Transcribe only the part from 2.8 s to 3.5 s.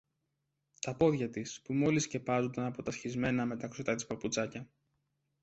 τα σχισμένα